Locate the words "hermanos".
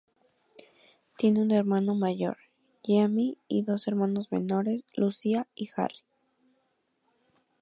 3.87-4.31